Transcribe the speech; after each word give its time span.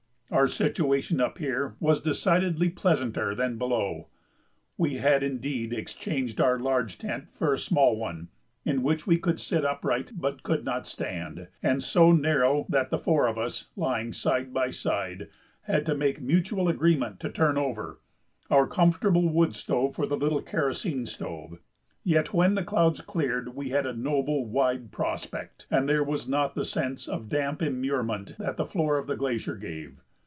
Our 0.33 0.47
situation 0.47 1.19
up 1.19 1.39
here 1.39 1.75
was 1.81 1.99
decidedly 1.99 2.69
pleasanter 2.69 3.35
than 3.35 3.57
below. 3.57 4.07
We 4.77 4.93
had 4.95 5.23
indeed 5.23 5.73
exchanged 5.73 6.39
our 6.39 6.57
large 6.57 6.97
tent 6.97 7.25
for 7.33 7.53
a 7.53 7.59
small 7.59 7.97
one 7.97 8.29
in 8.63 8.81
which 8.81 9.05
we 9.05 9.17
could 9.17 9.41
sit 9.41 9.65
upright 9.65 10.13
but 10.15 10.41
could 10.41 10.63
not 10.63 10.87
stand, 10.87 11.49
and 11.61 11.83
so 11.83 12.13
narrow 12.13 12.65
that 12.69 12.91
the 12.91 12.97
four 12.97 13.27
of 13.27 13.37
us, 13.37 13.71
lying 13.75 14.13
side 14.13 14.53
by 14.53 14.69
side, 14.69 15.27
had 15.63 15.85
to 15.87 15.95
make 15.95 16.21
mutual 16.21 16.69
agreement 16.69 17.19
to 17.19 17.29
turn 17.29 17.57
over; 17.57 17.99
our 18.49 18.67
comfortable 18.67 19.27
wood 19.27 19.53
stove 19.53 19.95
for 19.95 20.07
the 20.07 20.15
little 20.17 20.41
kerosene 20.41 21.05
stove; 21.05 21.59
yet 22.05 22.33
when 22.33 22.55
the 22.55 22.63
clouds 22.63 23.01
cleared 23.01 23.53
we 23.53 23.71
had 23.71 23.85
a 23.85 23.91
noble, 23.93 24.45
wide 24.45 24.93
prospect 24.93 25.67
and 25.69 25.89
there 25.89 26.05
was 26.05 26.25
not 26.25 26.55
the 26.55 26.63
sense 26.65 27.09
of 27.09 27.27
damp 27.27 27.59
immurement 27.61 28.37
that 28.37 28.55
the 28.55 28.65
floor 28.65 28.97
of 28.97 29.07
the 29.07 29.17
glacier 29.17 29.57
gave. 29.57 29.99